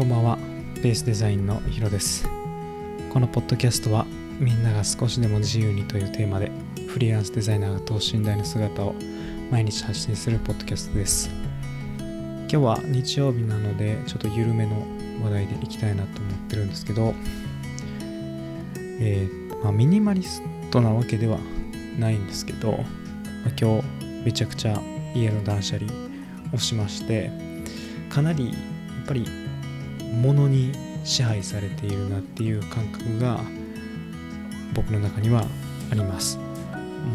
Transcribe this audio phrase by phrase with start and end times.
[0.00, 0.38] こんばんは。
[0.76, 2.26] ベースデザインのヒロです。
[3.12, 4.06] このポッドキャストは
[4.38, 6.50] みんなが少しでも自由にというテーマで
[6.88, 8.94] フリーランスデザイナーが等身大の姿を
[9.50, 11.28] 毎日発信するポッドキャストです。
[11.98, 14.86] 今日は日曜日なのでちょっと緩めの
[15.22, 17.12] 話題でいきたいなと思ってるんですけど
[19.00, 21.36] えー、まあ、ミニマリストなわけでは
[21.98, 22.82] ないんですけど、まあ、
[23.60, 24.80] 今日めちゃくちゃ
[25.14, 25.92] 家の断捨離
[26.54, 27.30] をしまして
[28.08, 28.52] かなりや
[29.04, 29.49] っぱり
[30.12, 30.72] 物に
[31.04, 33.40] 支配されているなっていう感覚が
[34.74, 35.44] 僕の中には
[35.90, 36.38] あります。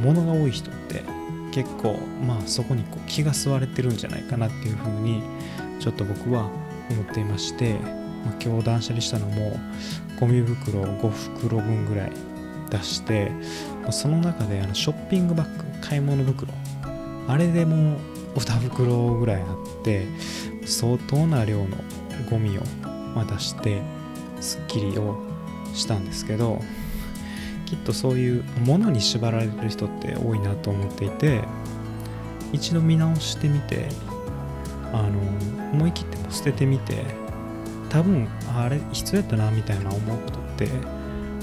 [0.03, 1.03] 物が多い人って
[1.51, 5.21] 結構まあそこにこう気が吸われてるんじゃないかなっていうふうに
[5.79, 6.49] ちょっと僕は
[6.89, 7.75] 思っていまして、
[8.25, 9.57] まあ、今日断捨離したのも
[10.19, 12.11] ゴミ袋5袋分ぐらい
[12.69, 13.31] 出して
[13.91, 16.51] その中であのショッピングバッグ買い物袋
[17.27, 17.97] あれでも
[18.35, 20.05] 2袋ぐらいあって
[20.65, 21.77] 相当な量の
[22.29, 22.61] ゴミを
[23.23, 23.81] 出して
[24.41, 25.17] スッキリを
[25.73, 26.61] したんですけど
[27.65, 31.43] きっとそういうものに縛られる人って多いなと思っていて
[32.51, 33.89] 一度見直してみて
[34.93, 35.19] あの
[35.73, 37.03] 思い切っても捨ててみて
[37.89, 40.69] 多分あれ必要やったなみたいな思うことって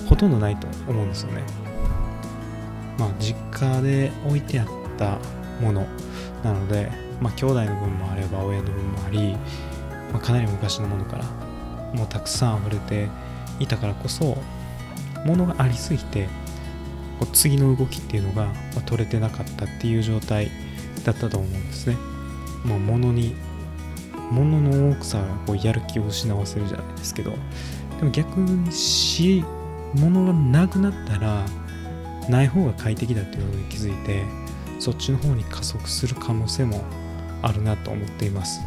[0.09, 1.43] ほとんどないと思うんですよね。
[2.99, 4.67] まあ実家で置いてあっ
[4.99, 5.19] た
[5.61, 5.87] もの
[6.45, 9.37] なのでまあ兄弟の分もあれば親の分もあり、
[10.13, 11.25] まあ、かなり昔のものから
[11.93, 13.09] もうたくさん溢れて
[13.61, 14.39] いたからこそ
[15.25, 16.29] ものがありすぎて
[17.19, 18.53] こう次の動きっていうのが、
[18.87, 20.51] 取れてなかったっていう状態
[21.05, 21.97] だったと思うんですね。
[22.65, 23.37] もう物に
[24.33, 27.33] 物の大きさがこうやる気を失わせるじゃないですけど
[27.99, 29.45] でも逆にし
[29.95, 31.45] 物がなくなったら
[32.29, 34.23] ない方が快適だっていうことに気づいて
[34.79, 36.83] そっちの方に加速する可能性も
[37.43, 38.61] あるなと思っています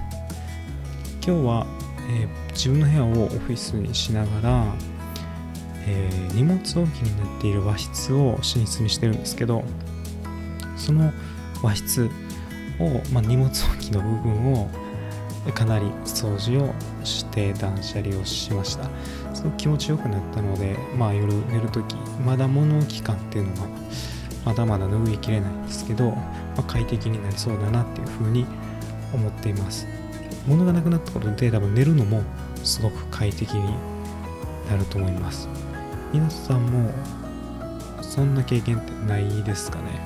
[1.25, 1.67] 今日は、
[2.09, 4.65] えー、自分の部屋をオフィスにしながら、
[5.87, 9.63] えー、荷物置きになっている和室を寝室にしてるんですけど
[10.77, 11.11] その
[11.63, 12.09] 和室
[12.79, 14.69] を、まあ、荷物置きの部分を
[15.53, 16.73] かなり掃除を
[17.03, 18.89] して断捨離をしました。
[19.35, 21.95] すごく気持ちよくなったので、まあ、夜寝るとき
[22.25, 23.67] まだ物置感っていうのが
[24.45, 26.23] まだまだ拭いきれないんですけど、ま
[26.57, 28.45] あ、快適になりそうだなっていうふうに
[29.13, 29.85] 思っています。
[30.47, 32.21] 物がなくなったことで多分寝るのも
[32.63, 33.63] すごく快適に
[34.69, 35.47] なると思います。
[36.13, 36.91] 皆さんも
[38.01, 39.99] そんな経験ってないですかね？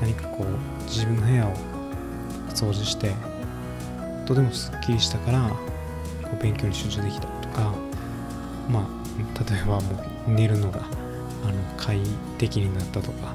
[0.00, 1.54] 何かこう自分の部屋を
[2.50, 3.12] 掃除して
[4.26, 5.50] とてもすっきりしたから
[6.22, 7.74] こう勉強に集中できたとか
[8.68, 10.80] まあ例えばもう寝るのが
[11.44, 12.00] あの快
[12.38, 13.34] 適になったとか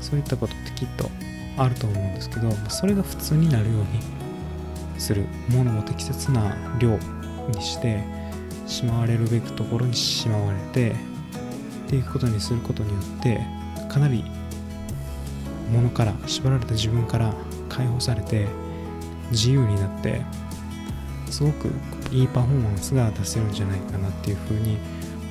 [0.00, 1.10] そういったことってきっと
[1.58, 3.86] あると思うんですけどそれが普通になるように
[4.98, 6.98] するものを適切な量
[7.48, 8.02] にして
[8.66, 13.40] しまわれるべきところにしまわれてっていうことにすることによって
[13.88, 14.24] かなり
[15.70, 17.34] 物から縛られた自分から
[17.68, 18.46] 解放されて
[19.30, 20.22] 自由になって
[21.30, 21.68] すごく
[22.12, 24.78] いいパフォーマンスが出せるんじゃないかなっていうふうに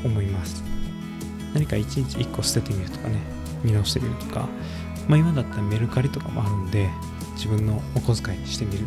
[0.03, 0.63] 思います。
[1.53, 3.19] 何か一日一個捨ててみるとかね
[3.63, 4.49] 見直してみるとか、
[5.07, 6.89] まあ、今だったらメルカリとかもあるんで
[7.35, 8.85] 自分のお小遣いにしてみる。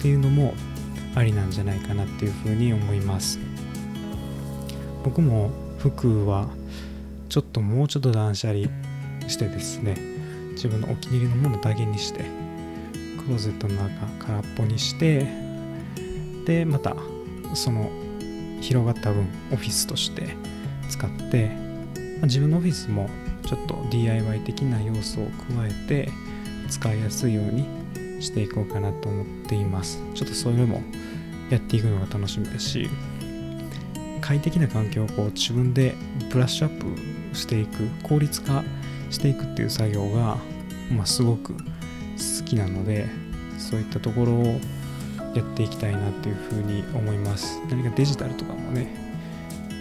[0.00, 0.54] っていうのも
[1.14, 3.38] ありなんじゃないかなっていうふうに思います。
[5.04, 6.48] 僕も服は
[7.28, 8.68] ちょっともうちょっと断捨離
[9.28, 9.96] してですね
[10.52, 12.20] 自分のお気に入りのものだけにして
[13.18, 15.26] クローゼットの中空っぽにして
[16.46, 16.96] でまた
[17.54, 17.90] その
[18.60, 20.34] 広がった分オフィスとして
[20.88, 21.48] 使って、
[22.20, 23.08] ま、自分のオフィスも
[23.46, 26.10] ちょっと DIY 的な要素を加えて
[26.68, 27.79] 使いやすいように
[28.20, 30.00] していこうかなと思っています。
[30.14, 30.82] ちょっとそれも
[31.50, 32.88] やっていくのが楽しみだし
[34.20, 35.94] 快適な環境をこう自分で
[36.30, 38.62] ブラッシュアップしていく効率化
[39.10, 40.38] していくっていう作業が、
[40.92, 43.08] まあ、すごく好きなので
[43.58, 44.60] そういったところを
[45.34, 47.60] やっていきたいなっていうふうに思います。
[47.70, 49.10] 何かデジタルとかもね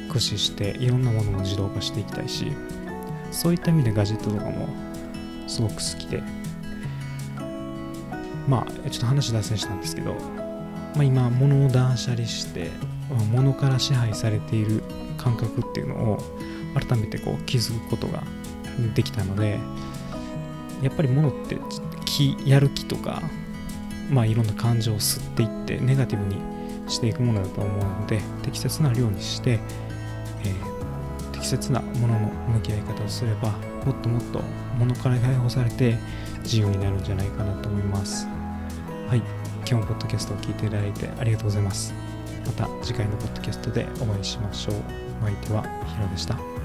[0.07, 2.51] 駆使していろんなものを自動化していきたいし
[3.31, 4.67] そういった意味でガジェットとかも
[5.47, 6.23] すごく好きで
[8.49, 10.13] まあちょっと話脱線したんですけど、
[10.95, 12.69] まあ、今物を断捨離して
[13.31, 14.83] 物から支配されている
[15.17, 16.17] 感覚っていうのを
[16.73, 18.23] 改めてこう気づくことが
[18.93, 19.59] できたので
[20.81, 21.57] やっぱり物って
[22.05, 23.21] 気やる気とか
[24.09, 26.41] まあいろんな感情を吸っていってネガティブに
[26.89, 29.59] していくものだと思うので適切な量にして、
[30.43, 30.79] えー
[31.39, 33.51] 適切なものの向き合い方をすれば
[33.85, 34.41] もっともっと
[34.77, 35.97] 物から解放されて
[36.43, 38.38] 自由になるんじゃないかなと思います。
[39.09, 39.23] はい。
[39.65, 41.95] 今日もポッドキャストを聞いていただいてありがとうございます。
[42.45, 44.75] また次回のポッドキャストでお会いしましょう。
[45.23, 46.58] お相手はヒロでした。